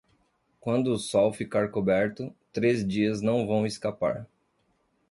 [0.59, 4.27] Quando o sol ficar coberto, três dias não vão escapar.